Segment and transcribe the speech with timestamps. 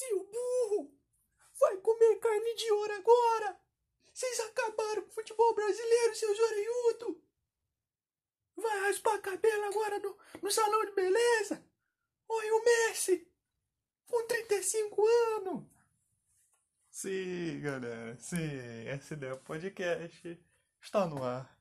[0.00, 0.98] Seu burro!
[1.60, 3.60] Vai comer carne de ouro agora!
[4.10, 7.22] Vocês acabaram com o futebol brasileiro, seus orelhudo!
[8.56, 11.62] Vai raspar cabelo agora no, no salão de beleza!
[12.26, 13.30] Olha o Messi!
[14.06, 15.06] Com 35
[15.36, 15.66] anos!
[16.90, 18.38] Sim, galera, sim,
[19.02, 20.42] SDE Podcast
[20.80, 21.60] está no ar.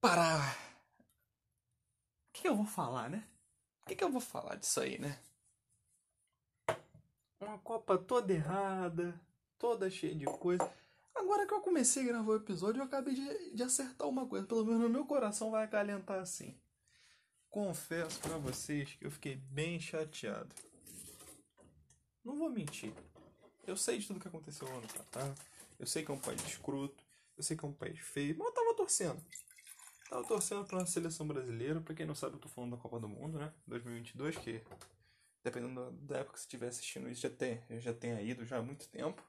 [0.00, 0.56] Para.
[2.28, 3.28] O que, eu vou falar, né?
[3.82, 5.20] O que eu vou falar disso aí, né?
[7.44, 9.20] Uma Copa toda errada,
[9.58, 10.68] toda cheia de coisa.
[11.14, 14.46] Agora que eu comecei a gravar o episódio, eu acabei de, de acertar uma coisa.
[14.46, 16.58] Pelo menos no meu coração vai acalentar assim.
[17.50, 20.54] Confesso pra vocês que eu fiquei bem chateado.
[22.24, 22.92] Não vou mentir.
[23.66, 25.34] Eu sei de tudo que aconteceu lá no Catar.
[25.78, 27.04] Eu sei que é um país escroto.
[27.36, 28.36] Eu sei que é um país feio.
[28.38, 29.22] Mas eu tava torcendo.
[30.08, 31.80] Tava torcendo pra seleção brasileira.
[31.80, 33.52] Pra quem não sabe, eu tô falando da Copa do Mundo, né?
[33.66, 34.62] 2022, que
[35.44, 38.62] dependendo da época que você estiver assistindo isso, já tem, já tenha ido já há
[38.62, 39.22] muito tempo.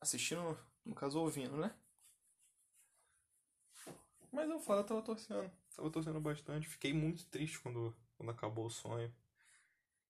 [0.00, 1.74] Assistindo, no caso, ouvindo, né?
[4.32, 5.50] Mas eu falo, eu tava torcendo.
[5.74, 6.66] Tava torcendo bastante.
[6.66, 9.14] Fiquei muito triste quando, quando acabou o sonho.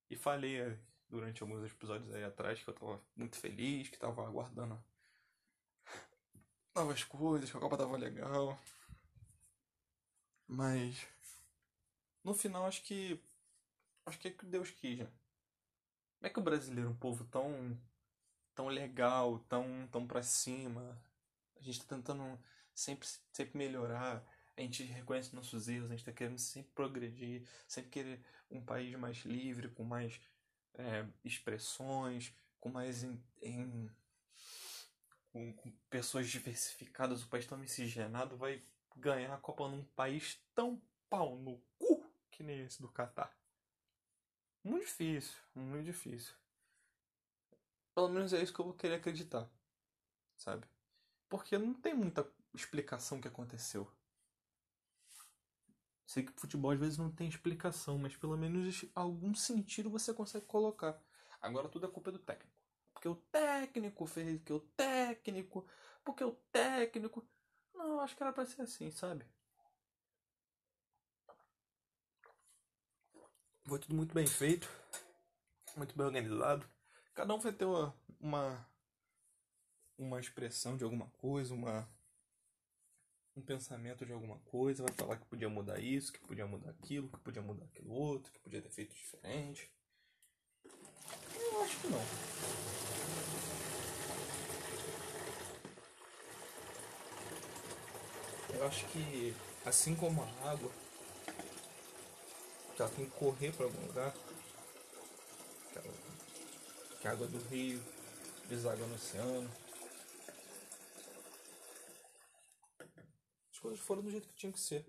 [0.09, 0.79] E falei eh,
[1.09, 4.83] durante alguns episódios aí atrás que eu tava muito feliz, que tava aguardando
[6.75, 8.59] novas coisas, que a Copa tava legal.
[10.47, 11.07] Mas
[12.23, 13.21] no final acho que
[14.13, 15.07] que é que Deus quis, né?
[16.19, 17.79] Como é que o brasileiro um povo tão
[18.55, 21.01] tão legal, tão tão para cima?
[21.57, 22.39] A gente tá tentando
[22.75, 24.25] sempre sempre melhorar.
[24.57, 28.95] A gente reconhece nossos erros, a gente tá querendo sempre progredir, sempre querer um país
[28.99, 30.19] mais livre, com mais
[30.75, 33.91] é, expressões, com mais em, em
[35.31, 38.63] com, com, pessoas diversificadas, o país tão miscigenado vai
[38.97, 43.35] ganhar a Copa num país tão pau no cu que nem esse do Catar.
[44.67, 46.35] Muito difícil, muito difícil.
[47.95, 49.49] Pelo menos é isso que eu querer acreditar,
[50.37, 50.67] sabe?
[51.29, 53.89] Porque não tem muita explicação que aconteceu.
[56.05, 60.47] Sei que futebol às vezes não tem explicação, mas pelo menos algum sentido você consegue
[60.47, 61.01] colocar.
[61.41, 62.53] Agora tudo é culpa do técnico.
[62.93, 65.65] Porque o técnico fez, que o técnico,
[66.05, 67.25] porque o técnico.
[67.73, 69.25] Não, acho que era pra ser assim, sabe?
[73.69, 74.71] Foi tudo muito bem feito,
[75.77, 76.65] muito bem organizado.
[77.13, 78.69] Cada um vai ter uma, uma,
[79.99, 81.89] uma expressão de alguma coisa, uma,
[83.37, 87.09] um pensamento de alguma coisa, vai falar que podia mudar isso, que podia mudar aquilo,
[87.09, 89.69] que podia mudar aquilo outro, que podia ter feito diferente.
[91.35, 92.01] Eu acho que não.
[98.55, 99.35] Eu acho que
[99.65, 100.71] assim como a água,
[102.77, 104.15] que tem que correr para algum lugar,
[107.01, 107.83] que, a água do rio
[108.49, 109.51] deságua no oceano,
[113.51, 114.85] as coisas foram do jeito que tinha que ser.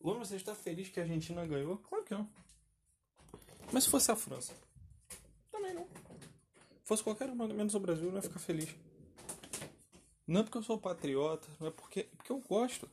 [0.00, 1.76] Lula, você está feliz que a Argentina ganhou?
[1.78, 2.28] Claro que não.
[3.72, 4.54] Mas se fosse a França?
[5.50, 5.84] Também não.
[5.84, 8.74] Se fosse qualquer um menos o Brasil, eu não ia ficar feliz.
[10.26, 12.90] Não é porque eu sou patriota, não é porque, porque eu gosto.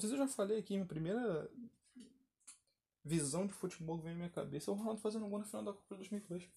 [0.00, 1.50] Não sei se eu já falei aqui, minha primeira
[3.04, 5.62] visão de futebol que vem na minha cabeça é o Ronaldo fazendo gol no final
[5.62, 6.48] da Copa de 2002.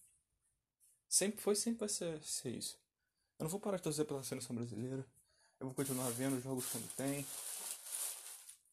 [1.10, 2.80] Sempre foi, sempre vai ser, ser isso.
[3.38, 5.06] Eu não vou parar de torcer pela seleção brasileira.
[5.60, 7.28] Eu vou continuar vendo os jogos quando tem.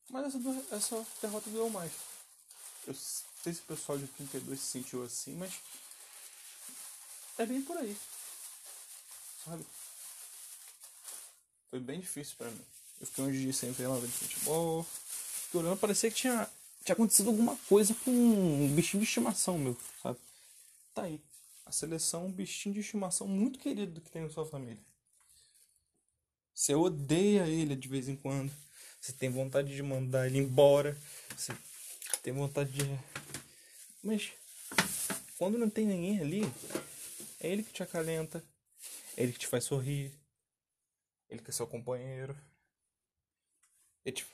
[0.09, 1.91] Mas essa, essa derrota doeu mais.
[2.87, 5.61] Eu sei se o pessoal de 32 se sentiu assim, mas.
[7.39, 7.97] É bem por aí.
[9.45, 9.67] Sabe?
[11.71, 12.65] Foi bem difícil para mim.
[13.01, 14.85] Eu fiquei uns dias sem ver uma vez de futebol.
[14.85, 16.49] Fiquei olhando, parecia que tinha,
[16.85, 20.19] tinha acontecido alguma coisa com um bichinho de estimação meu, sabe?
[20.95, 21.21] Tá aí.
[21.65, 24.83] A seleção é um bichinho de estimação muito querido que tem na sua família.
[26.53, 28.53] Você odeia ele de vez em quando.
[29.01, 30.97] Você tem vontade de mandar ele embora.
[31.35, 31.57] Você
[32.23, 32.83] tem vontade de.
[34.03, 34.33] Mas
[35.39, 36.43] quando não tem ninguém ali,
[37.41, 38.45] é ele que te acalenta.
[39.17, 40.13] É ele que te faz sorrir.
[41.31, 42.37] Ele que é seu companheiro.
[44.05, 44.27] Ele te,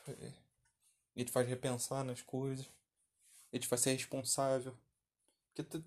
[1.14, 2.68] ele te faz repensar nas coisas.
[3.52, 4.76] Ele te faz ser responsável.
[5.54, 5.82] Porque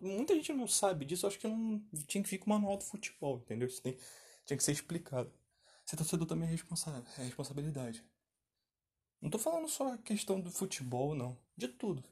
[0.00, 1.26] muita gente não sabe disso.
[1.26, 3.68] Acho que não tinha que vir com o manual do futebol, entendeu?
[3.68, 3.96] Isso tem,
[4.44, 5.32] tinha que ser explicado.
[5.84, 8.04] Ser torcedor também é responsável, é responsabilidade.
[9.20, 11.36] Não tô falando só a questão do futebol, não.
[11.56, 12.04] De tudo.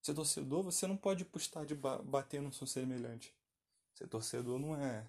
[0.00, 3.34] Ser torcedor, você não pode postar de ba bater no seu semelhante.
[3.94, 5.06] Ser torcedor não é.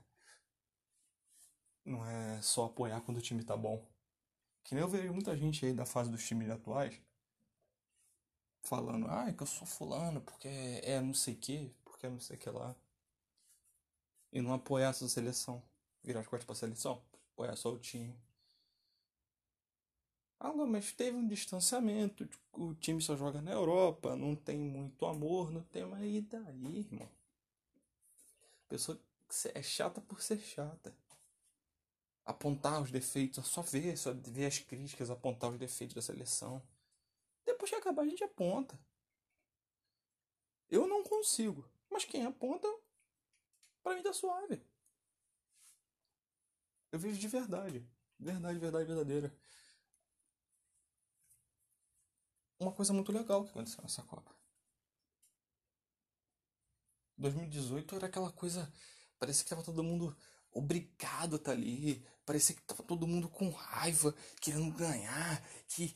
[1.86, 3.86] Não é só apoiar quando o time tá bom.
[4.64, 7.00] Que nem eu vejo muita gente aí da fase dos times atuais
[8.64, 12.10] falando, ah, é que eu sou fulano, porque é não sei o que, porque é
[12.10, 12.76] não sei o que lá.
[14.32, 15.62] E não apoiar a sua seleção.
[16.04, 17.02] Virar as costas pra seleção,
[17.34, 18.14] apoiar só o time.
[20.40, 25.06] Ah, não, mas teve um distanciamento, o time só joga na Europa, não tem muito
[25.06, 27.10] amor, não tem, mas e daí, irmão?
[28.66, 29.00] A pessoa
[29.54, 30.94] é chata por ser chata.
[32.26, 36.62] Apontar os defeitos, só ver, só ver as críticas, apontar os defeitos da seleção.
[37.46, 38.80] Depois que acabar, a gente aponta.
[40.70, 42.68] Eu não consigo, mas quem aponta,
[43.84, 44.62] pra mim tá suave.
[46.92, 47.86] Eu vejo de verdade.
[48.20, 49.36] Verdade, verdade, verdadeira.
[52.64, 54.34] uma coisa muito legal que aconteceu nessa Copa.
[57.18, 58.72] 2018 era aquela coisa.
[59.20, 60.16] Parecia que tava todo mundo
[60.52, 62.06] obrigado a estar tá ali.
[62.26, 65.44] Parecia que tava todo mundo com raiva, querendo ganhar.
[65.68, 65.94] Que,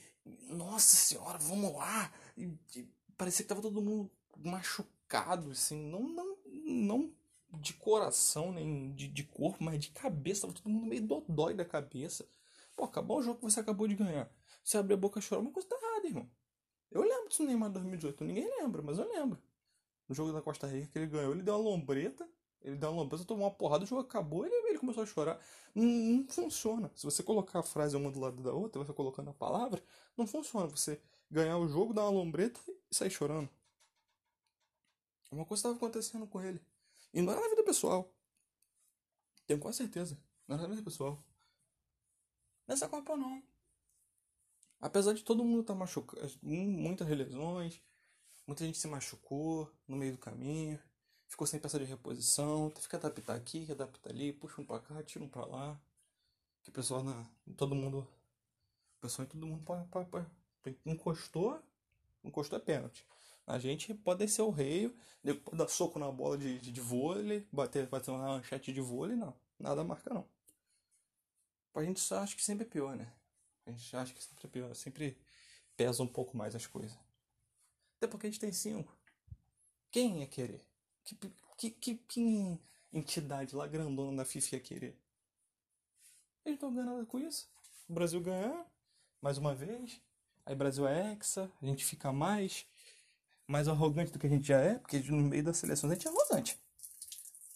[0.49, 2.11] nossa senhora, vamos lá.
[2.35, 2.43] E,
[2.75, 2.87] e,
[3.17, 5.77] parecia que tava todo mundo machucado, assim.
[5.89, 7.13] Não, não, não
[7.53, 10.41] de coração, nem de, de corpo, mas de cabeça.
[10.41, 12.27] Tava todo mundo meio dodói da cabeça.
[12.75, 14.29] Pô, acabou o jogo que você acabou de ganhar.
[14.63, 16.29] Você abre a boca e chora, uma coisa tá errada, irmão.
[16.91, 18.23] Eu lembro disso no Neymar 2018.
[18.23, 19.41] Ninguém lembra, mas eu lembro.
[20.07, 22.27] No jogo da Costa Rica que ele ganhou, ele deu uma lombreta.
[22.61, 25.39] Ele deu uma lombreta, tomou uma porrada, o jogo acabou ele, ele começou a chorar.
[25.73, 26.91] Não, não funciona.
[26.95, 29.83] Se você colocar a frase uma do lado da outra, você colocando a palavra,
[30.17, 30.67] não funciona.
[30.67, 30.99] Você
[31.29, 32.59] ganhar o jogo, dar uma lombreta
[32.89, 33.49] e sair chorando.
[35.31, 36.61] Uma coisa estava acontecendo com ele.
[37.13, 38.09] E não era na vida pessoal.
[39.45, 40.17] Tenho quase certeza.
[40.47, 41.21] Não era na vida pessoal.
[42.67, 43.41] Nessa Copa não.
[44.79, 47.81] Apesar de todo mundo estar tá machucado, muitas lesões,
[48.45, 50.79] muita gente se machucou no meio do caminho,
[51.27, 55.03] ficou sem peça de reposição, teve que adaptar aqui, adaptar ali, puxa um pra cá,
[55.03, 55.79] tira um pra lá.
[56.63, 57.25] Que o pessoal, na,
[57.55, 57.99] todo mundo,
[58.97, 60.27] o pessoal todo mundo pode, pode, pode,
[60.85, 61.61] encostou,
[62.23, 63.05] encostou é pênalti.
[63.45, 64.93] A gente pode descer o rei,
[65.53, 69.33] dar soco na bola de, de, de vôlei, bater, bater uma manchete de vôlei, não.
[69.57, 70.27] Nada marca não.
[71.73, 73.13] A gente só acha que sempre é pior, né?
[73.65, 75.17] A gente acha que sempre é pior, sempre
[75.77, 76.97] pesa um pouco mais as coisas.
[77.97, 78.91] Até porque a gente tem cinco.
[79.91, 80.66] Quem ia querer?
[81.07, 81.15] Que,
[81.57, 82.59] que, que, que
[82.91, 84.97] entidade lá grandona da FIFA ia querer?
[86.43, 87.49] Eles não ganham nada com isso.
[87.87, 88.65] O Brasil ganhar,
[89.21, 90.01] mais uma vez.
[90.45, 92.65] Aí Brasil é hexa, a gente fica mais
[93.47, 96.05] mais arrogante do que a gente já é, porque no meio das seleções a gente
[96.05, 96.59] é arrogante.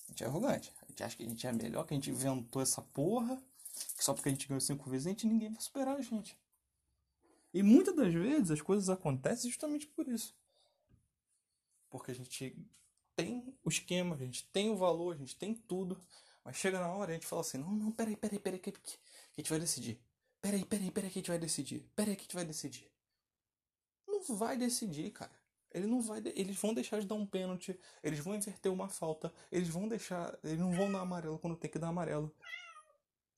[0.07, 0.73] A gente é arrogante.
[0.81, 3.41] A gente acha que a gente é melhor, que a gente inventou essa porra
[3.97, 6.37] que só porque a gente ganhou cinco vezes, a gente ninguém vai superar a gente.
[7.53, 10.33] E muitas das vezes as coisas acontecem justamente por isso.
[11.89, 12.55] Porque a gente
[13.15, 15.99] tem o esquema, a gente tem o valor, a gente tem tudo.
[16.43, 18.99] Mas chega na hora a gente fala assim: não, não, peraí, peraí, peraí, que, que
[19.37, 20.01] a gente vai decidir.
[20.41, 21.89] Peraí, peraí, peraí, que a gente vai decidir.
[21.95, 22.91] Peraí, que a gente vai decidir.
[24.07, 25.31] Não vai decidir, cara.
[25.73, 29.33] Ele não vai, eles vão deixar de dar um pênalti, eles vão inverter uma falta,
[29.49, 32.35] eles vão deixar, eles não vão dar amarelo quando tem que dar amarelo.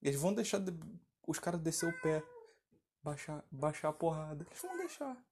[0.02, 0.72] Eles vão deixar de,
[1.28, 2.24] os caras descer o pé,
[3.04, 4.46] baixar, baixar a porrada.
[4.50, 5.24] Eles vão deixar.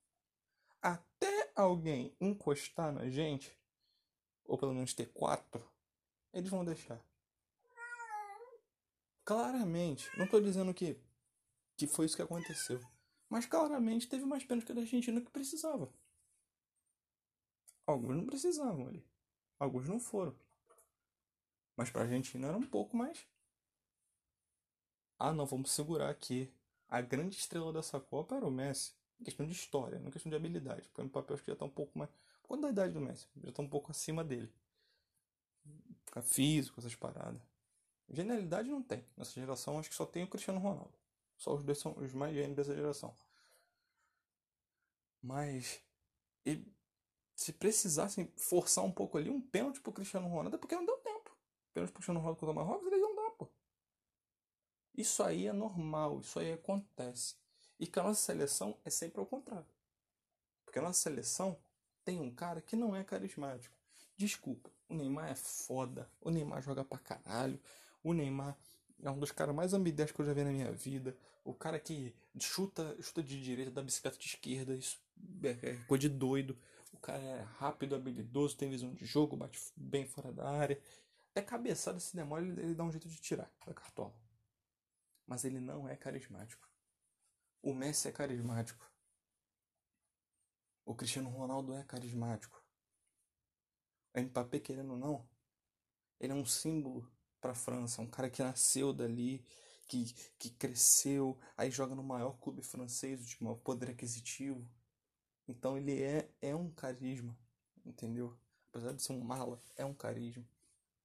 [0.79, 3.51] Até alguém encostar na gente,
[4.51, 5.65] ou pelo menos ter quatro,
[6.33, 6.99] eles vão deixar.
[9.23, 10.99] Claramente, não estou dizendo que,
[11.77, 12.81] que foi isso que aconteceu.
[13.29, 15.89] Mas claramente teve mais pênalti que a da Argentina que precisava.
[17.85, 19.05] Alguns não precisavam ali.
[19.57, 20.35] Alguns não foram.
[21.77, 23.25] Mas pra Argentina era um pouco mais
[25.23, 26.51] ah, não, vamos segurar aqui.
[26.89, 28.95] A grande estrela dessa Copa era o Messi.
[29.19, 30.87] Em questão de história, não questão de habilidade.
[30.87, 32.09] Porque no papel acho que já está um pouco mais.
[32.51, 33.29] Quanto da idade do Messi?
[33.41, 34.53] Já está um pouco acima dele.
[36.03, 37.41] Ficar físico, essas paradas.
[38.09, 39.05] Genialidade não tem.
[39.15, 40.93] Nessa geração acho que só tem o Cristiano Ronaldo.
[41.37, 43.15] Só os dois são os mais gênios dessa geração.
[45.21, 45.81] Mas.
[47.37, 50.97] Se precisassem forçar um pouco ali, um pênalti pro Cristiano Ronaldo, é porque não deu
[50.97, 51.33] tempo.
[51.73, 53.47] Pênalti pro Cristiano Ronaldo contra o Marrocos, eles não dá, pô.
[54.93, 57.37] Isso aí é normal, isso aí acontece.
[57.79, 59.73] E que a nossa seleção é sempre ao contrário.
[60.65, 61.57] Porque a nossa seleção
[62.03, 63.75] tem um cara que não é carismático.
[64.17, 67.59] Desculpa, o Neymar é foda, o Neymar joga pra caralho,
[68.03, 68.57] o Neymar
[69.01, 71.15] é um dos caras mais ambidestros que eu já vi na minha vida.
[71.43, 74.99] O cara que chuta, chuta de direita, da bicicleta de esquerda, isso
[75.43, 76.57] é, é coisa de doido.
[76.93, 80.79] O cara é rápido, habilidoso, tem visão de jogo, bate bem fora da área.
[81.31, 84.13] Até cabeçada, se demora, ele, ele dá um jeito de tirar da cartola
[85.31, 86.69] mas ele não é carismático.
[87.63, 88.90] O Messi é carismático.
[90.91, 92.61] O Cristiano Ronaldo é carismático.
[94.13, 95.25] O Mbappé, querendo ou não,
[96.19, 99.41] ele é um símbolo para a França, um cara que nasceu dali,
[99.87, 104.69] que, que cresceu, aí joga no maior clube francês, de maior poder aquisitivo.
[105.47, 107.39] Então ele é, é um carisma,
[107.85, 108.37] entendeu?
[108.67, 110.45] Apesar de ser um mala, é um carisma.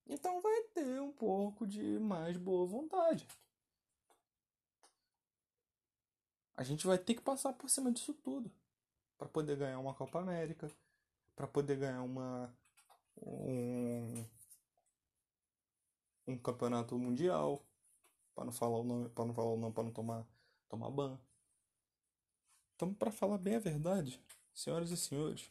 [0.04, 3.24] Então vai ter um pouco de mais boa vontade.
[6.56, 8.50] A gente vai ter que passar por cima disso tudo
[9.18, 10.70] para poder ganhar uma Copa América,
[11.34, 12.54] para poder ganhar uma
[13.22, 14.24] um,
[16.26, 17.64] um campeonato mundial,
[18.34, 20.26] para não falar o nome, para não falar o nome, para não tomar
[20.68, 21.18] tomar ban.
[22.74, 24.20] Então, para falar bem a verdade,
[24.52, 25.50] senhoras e senhores,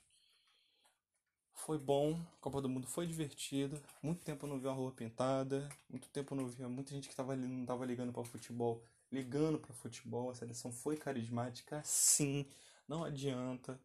[1.56, 3.82] foi bom, a Copa do Mundo foi divertida.
[4.04, 7.10] Muito tempo eu não vi uma rua pintada, muito tempo eu não via muita gente
[7.10, 10.30] que tava, não estava ligando para futebol, ligando para futebol.
[10.30, 12.46] A seleção foi carismática, sim,
[12.88, 13.80] não adianta.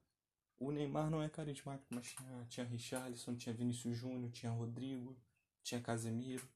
[0.59, 5.16] O Neymar não é carismático, mas tinha, tinha Richarlison, tinha Vinícius Júnior, tinha Rodrigo,
[5.62, 6.47] tinha Casemiro.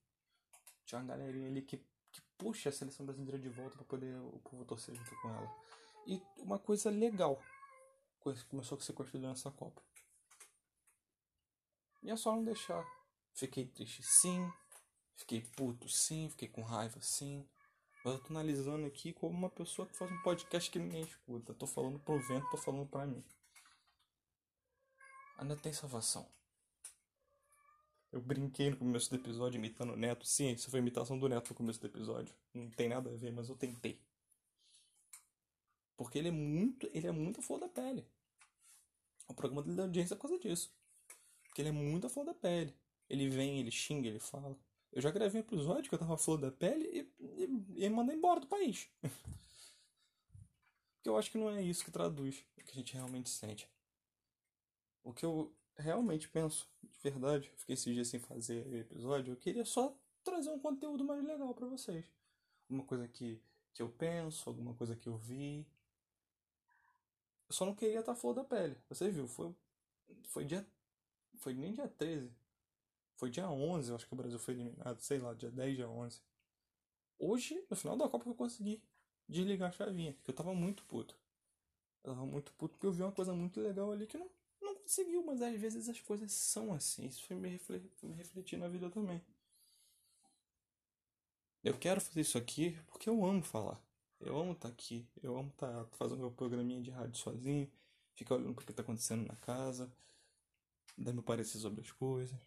[0.84, 4.38] Tinha uma galerinha ali que, que puxa a seleção brasileira de volta para poder o
[4.40, 5.50] povo torcer junto com ela.
[6.06, 7.40] E uma coisa legal
[8.48, 9.82] começou a ser construída nessa Copa.
[12.02, 12.84] E é só não deixar.
[13.32, 14.52] Fiquei triste sim,
[15.16, 17.48] fiquei puto sim, fiquei com raiva sim.
[18.04, 21.54] Mas eu tô analisando aqui como uma pessoa que faz um podcast que ninguém escuta.
[21.54, 23.24] Tô falando pro vento, tô falando pra mim.
[25.38, 26.28] Ainda tem salvação.
[28.12, 30.26] Eu brinquei no começo do episódio imitando o Neto.
[30.26, 32.34] Sim, isso foi imitação do Neto no começo do episódio.
[32.52, 33.98] Não tem nada a ver, mas eu tentei.
[35.96, 38.06] Porque ele é muito, ele é muito flor da pele.
[39.26, 40.70] O programa dele da audiência é por causa disso.
[41.44, 42.76] Porque ele é muito flor da pele.
[43.08, 44.54] Ele vem, ele xinga, ele fala.
[44.94, 47.90] Eu já gravei um episódio que eu tava flor da pele e, e, e me
[47.90, 48.88] mandou embora do país.
[50.94, 53.68] Porque eu acho que não é isso que traduz o que a gente realmente sente.
[55.02, 59.64] O que eu realmente penso, de verdade, fiquei esses dias sem fazer episódio, eu queria
[59.64, 62.06] só trazer um conteúdo mais legal para vocês.
[62.70, 65.66] Uma coisa que, que eu penso, alguma coisa que eu vi.
[67.48, 68.76] Eu só não queria estar flor da pele.
[68.88, 69.52] Você viu, foi,
[70.28, 70.64] foi dia.
[71.38, 72.32] Foi nem dia 13.
[73.16, 75.88] Foi dia 11, eu acho que o Brasil foi eliminado, sei lá, dia 10, dia
[75.88, 76.20] 11.
[77.18, 78.82] Hoje, no final da Copa, eu consegui
[79.28, 81.16] desligar a chavinha, porque eu tava muito puto.
[82.02, 84.28] Eu tava muito puto porque eu vi uma coisa muito legal ali que não,
[84.60, 87.06] não conseguiu, mas às vezes as coisas são assim.
[87.06, 89.22] Isso foi me, refletir, foi me refletir na vida também.
[91.62, 93.80] Eu quero fazer isso aqui porque eu amo falar.
[94.20, 95.08] Eu amo estar tá aqui.
[95.22, 97.70] Eu amo estar tá fazendo meu programinha de rádio sozinho.
[98.14, 99.90] Ficar olhando o que está acontecendo na casa.
[100.98, 102.38] Dar meu parecer sobre as coisas.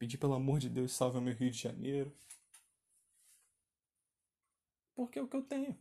[0.00, 2.10] Pedir pelo amor de Deus salve o meu Rio de Janeiro.
[4.94, 5.78] Porque é o que eu tenho.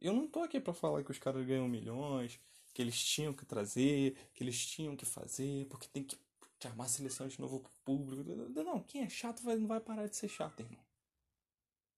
[0.00, 2.40] Eu não tô aqui para falar que os caras ganham milhões,
[2.74, 6.18] que eles tinham que trazer, que eles tinham que fazer, porque tem que
[6.60, 8.24] chamar a seleção de novo pro público.
[8.64, 10.84] Não, quem é chato vai, não vai parar de ser chato, irmão.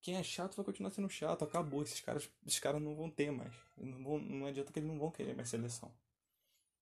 [0.02, 1.42] Quem é chato vai continuar sendo chato.
[1.42, 1.82] Acabou.
[1.82, 3.54] Esses caras, esses caras não vão ter mais.
[3.78, 5.90] Não, vão, não adianta que eles não vão querer mais seleção.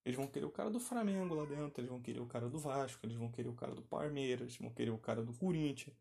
[0.09, 2.59] Eles vão querer o cara do Flamengo lá dentro, eles vão querer o cara do
[2.59, 5.95] Vasco, eles vão querer o cara do Palmeiras, vão querer o cara do Corinthians.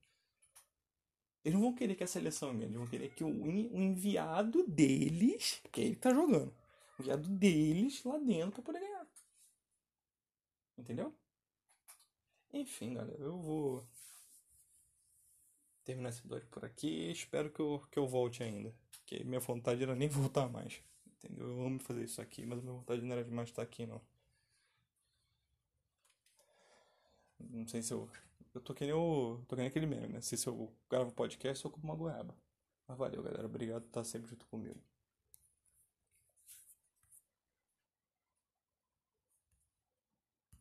[1.44, 4.66] Eles não vão querer que a seleção ganhe, eles vão querer que o, o enviado
[4.66, 6.56] deles, que ele tá jogando,
[6.98, 9.06] o enviado deles lá dentro pra poder ganhar.
[10.78, 11.14] Entendeu?
[12.54, 13.86] Enfim, galera, eu vou
[15.84, 17.12] terminar esse episódio por aqui.
[17.12, 18.74] Espero que eu, que eu volte ainda.
[18.90, 20.82] Porque minha vontade era nem voltar mais.
[21.18, 21.48] Entendeu?
[21.48, 23.86] Eu amo fazer isso aqui, mas a minha vontade não era de mais estar aqui,
[23.86, 24.02] não.
[27.40, 28.10] Não sei se eu.
[28.54, 29.40] Eu tô que nem o.
[29.48, 30.22] tô que nem aquele meme, né?
[30.22, 32.36] Se eu gravo podcast, eu como uma goiaba.
[32.88, 33.46] Mas valeu, galera.
[33.46, 34.80] Obrigado por estar sempre junto comigo.